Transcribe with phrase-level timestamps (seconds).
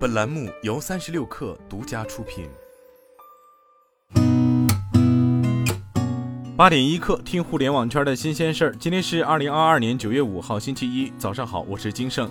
[0.00, 2.48] 本栏目由三十六氪独家出品。
[6.56, 8.76] 八点一刻，听互联网圈的新鲜事儿。
[8.76, 12.30] 今天是二零二二年九月五号，星期一，早上好，我是金盛。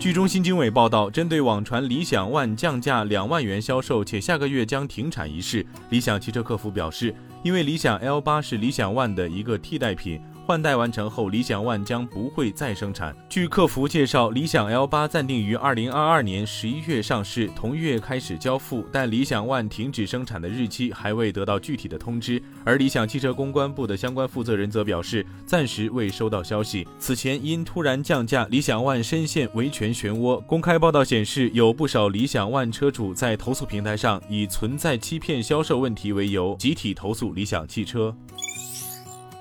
[0.00, 7.14] 据中新经纬报道，针对网传理想 ONE 降价两万元销售，且下个月将停产一事，理想汽车客服表示，
[7.44, 10.20] 因为理想 L 八是理想 ONE 的一个替代品。
[10.52, 13.16] 换代完成后，理想 ONE 将不会再生产。
[13.26, 22.42] 据客服介绍，理想 L 八暂定于二零二二年十一月上市，同月开始交付，但理想 ONE 停止生产的日期还未得到具体的通知。
[22.64, 26.86] 而理想汽车公关部的相关负责人则表示，暂时未收到消息。
[26.98, 30.44] 此前因突然降价，理想 ONE 深陷维权漩涡。
[30.44, 38.14] 公开报道显示，有不少理想 ONE 车主在投诉平台上以存在欺骗销售问题为由，集体投诉理想汽车。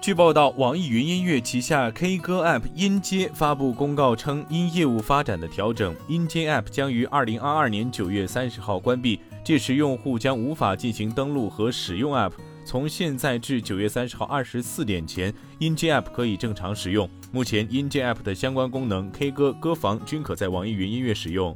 [0.02, 12.32] 据报道，网易云音乐旗下 K 歌 App 音阶发布公告称，因业务发展的调整，音阶 App 将于二零二二年九月三十号关闭，届时用户将无法进行登录和使用 App。
[12.66, 17.08] 从现在至九月三十号二十四点前，音阶 App 可以正常使用。
[17.32, 21.56] 目前，音阶 App 的相关功能 K 歌歌房均可在网易云音乐使用。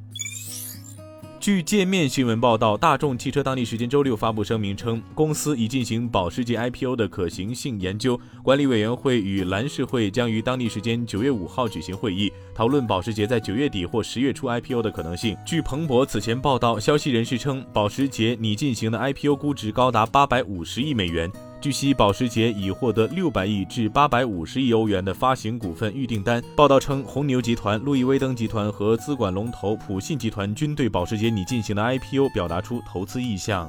[1.45, 15.37] 据界面新闻报道，大众汽车当地时间周六发布声明称，公司已进行保时捷 IPO 的可行性研究，管理委员会与蓝氏会将于当地时间九月五号举行会议，讨论保时捷在九月底或十月初 IPO 的可能性。
[15.45, 21.31] 据彭博此前报道，消息人士称，保时捷拟进行的 IPO 估值高达八百五十亿美元。
[21.65, 26.39] 据悉，保时捷已获得六百亿至八百五十亿欧元的发行股份预订单。
[26.55, 33.67] 报道称，红牛集团、路易威登集团和资管龙头普信集团均对保时捷拟进行的 IPO 表达出投资意向。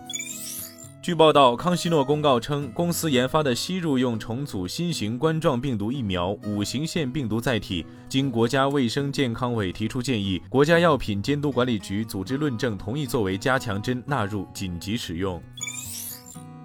[1.01, 15.43] 据报道，康希诺公告称，公司研发的吸入用重组新型冠状病毒疫苗五型腺病毒载体，经国家卫生健康委提出建议，国家药品监督管理局组织论证，同意作为加强针纳入紧急使用。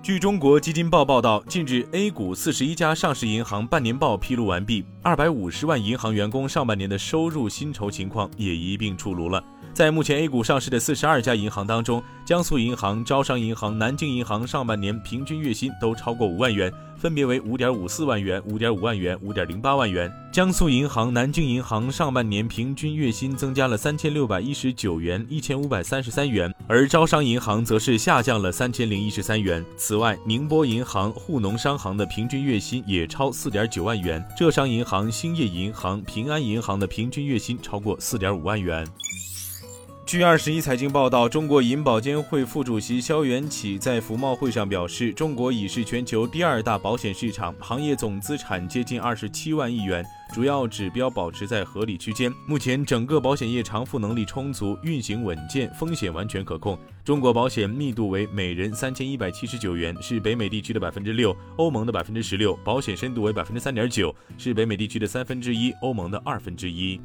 [0.03, 9.43] 据中国基金报报道，近日 A 股四十一家上市银行半年报披露完毕，二百五十万银行员工上半年的收入薪酬情况也一并出炉了。
[9.73, 20.11] 在目前 A 股上市的四十二家银行当中，江苏银行、招商银行、南京银行上半年平均月薪都超过五万元，分别为五点五四万元、五点五万元、五点零八万元。
[20.33, 29.63] 江苏银行、南京银行上半年平均月薪增加了三千六百一十九元、一千五百三十三元，而招商银行则是下降了三千零一十三元。
[29.75, 38.87] 此外，宁波银行、沪农商行的平均月薪也超四点九万元，浙商银行、兴业银行、平安银行的平均月薪超过四点五万元。
[40.11, 52.29] 据二十一财经报道，中国银保监会副主席肖元起在服贸会上表示，中国已是全球第二大保险市场，行业总资产接近二十七万亿元，主要指标保持在合理区间。
[52.45, 56.77] 目前整个保险业偿付能力充足，运行稳健，风险完全可控。
[57.05, 66.99] 中国保险密度为每人三千一百七十九元，是北美地区的百分之六，欧盟的百分之十六；保险深度为百分之三点九，是北美地区的三分之一，欧盟的二分之一。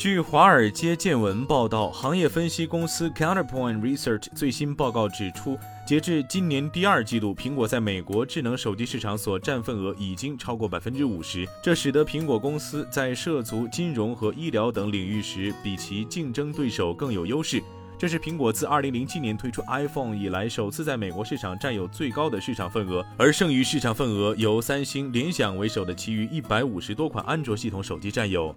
[0.00, 17.62] 据华尔街见闻报道，行业分析公司 Counterpoint Research 最新报告指出，截至今年第二季度，苹果在美国智能手机市场所占份额已经超过百分之五十，这使得苹果公司在涉足金融和医疗等领域时，比其竞争对手更有优势。
[17.98, 28.56] 这是苹果自二零零七年推出 iPhone 以来，首次在美国市场占有最高的市场份额，而剩余市场份额由三星、联想为首的其余一百五十多款安卓系统手机占有。